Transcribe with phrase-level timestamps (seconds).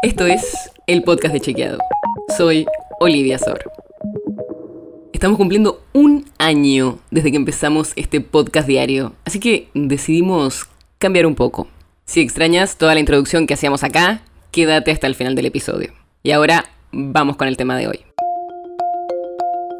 [0.00, 1.78] Esto es el podcast de Chequeado.
[2.36, 2.66] Soy
[3.00, 3.58] Olivia Sor.
[5.12, 11.34] Estamos cumpliendo un año desde que empezamos este podcast diario, así que decidimos cambiar un
[11.34, 11.66] poco.
[12.04, 14.22] Si extrañas toda la introducción que hacíamos acá,
[14.52, 15.92] quédate hasta el final del episodio.
[16.22, 17.98] Y ahora vamos con el tema de hoy.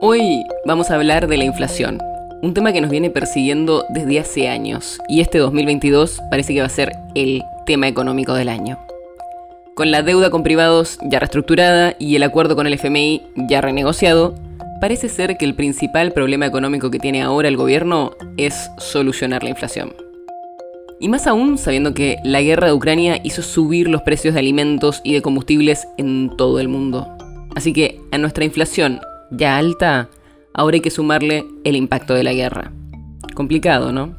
[0.00, 2.00] Hoy vamos a hablar de la inflación,
[2.42, 6.66] un tema que nos viene persiguiendo desde hace años y este 2022 parece que va
[6.66, 8.78] a ser el tema económico del año.
[9.78, 14.34] Con la deuda con privados ya reestructurada y el acuerdo con el FMI ya renegociado,
[14.80, 19.50] parece ser que el principal problema económico que tiene ahora el gobierno es solucionar la
[19.50, 19.94] inflación.
[20.98, 25.00] Y más aún sabiendo que la guerra de Ucrania hizo subir los precios de alimentos
[25.04, 27.06] y de combustibles en todo el mundo.
[27.54, 28.98] Así que a nuestra inflación
[29.30, 30.08] ya alta,
[30.54, 32.72] ahora hay que sumarle el impacto de la guerra.
[33.32, 34.16] Complicado, ¿no?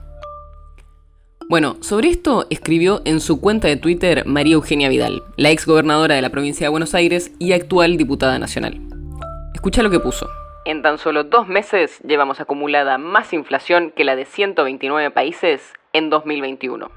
[1.49, 6.13] Bueno, sobre esto escribió en su cuenta de Twitter María Eugenia Vidal, la ex gobernadora
[6.13, 8.79] de la provincia de Buenos Aires y actual diputada nacional.
[9.55, 10.29] Escucha lo que puso.
[10.65, 16.11] En tan solo dos meses llevamos acumulada más inflación que la de 129 países en
[16.11, 16.91] 2021.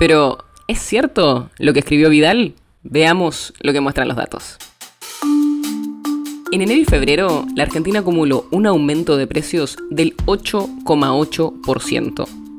[0.00, 2.54] Pero, ¿es cierto lo que escribió Vidal?
[2.82, 4.58] Veamos lo que muestran los datos.
[6.50, 12.49] En enero y febrero, la Argentina acumuló un aumento de precios del 8,8%.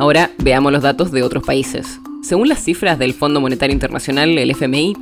[0.00, 2.00] Ahora veamos los datos de otros países.
[2.22, 4.96] Según las cifras del Fondo Monetario Internacional, el FMI,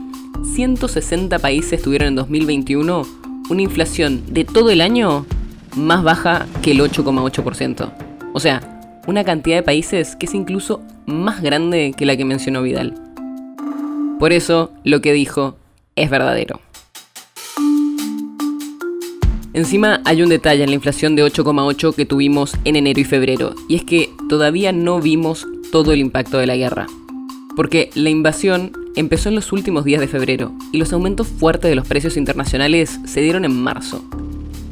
[0.56, 3.02] 160 países tuvieron en 2021
[3.48, 5.24] una inflación de todo el año
[5.76, 7.92] más baja que el 8,8%.
[8.32, 12.62] O sea, una cantidad de países que es incluso más grande que la que mencionó
[12.62, 12.94] Vidal.
[14.18, 15.58] Por eso, lo que dijo
[15.94, 16.60] es verdadero.
[19.54, 23.54] Encima hay un detalle en la inflación de 8,8 que tuvimos en enero y febrero,
[23.66, 26.86] y es que todavía no vimos todo el impacto de la guerra.
[27.56, 31.76] Porque la invasión empezó en los últimos días de febrero, y los aumentos fuertes de
[31.76, 34.04] los precios internacionales se dieron en marzo.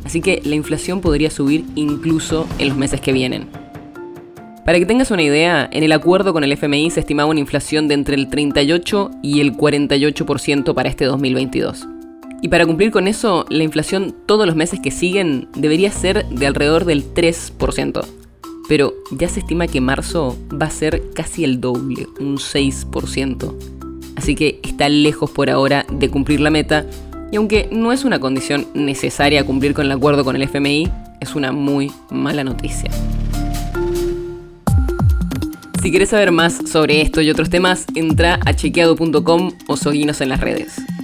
[0.05, 3.49] Así que la inflación podría subir incluso en los meses que vienen.
[4.67, 7.89] Para que tengas una idea, en el acuerdo con el FMI se estimaba una inflación
[7.89, 11.87] de entre el 38 y el 48% para este 2022.
[12.43, 16.47] Y para cumplir con eso, la inflación todos los meses que siguen debería ser de
[16.47, 18.05] alrededor del 3%.
[18.69, 23.55] Pero ya se estima que marzo va a ser casi el doble, un 6%.
[24.17, 26.87] Así que está lejos por ahora de cumplir la meta.
[27.33, 31.35] Y aunque no es una condición necesaria cumplir con el acuerdo con el FMI, es
[31.35, 32.91] una muy mala noticia.
[35.83, 40.31] Si quieres saber más sobre esto y otros temas, entra a chequeado.com o seguinos en
[40.31, 40.77] las redes.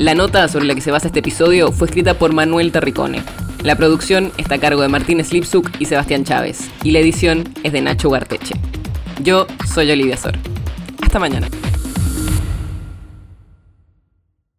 [0.00, 3.22] La nota sobre la que se basa este episodio fue escrita por Manuel Terricone.
[3.62, 7.74] La producción está a cargo de Martín Slipsuk y Sebastián Chávez, y la edición es
[7.74, 8.54] de Nacho Garteche.
[9.22, 10.38] Yo soy Olivia Sor.
[11.02, 11.48] Hasta mañana.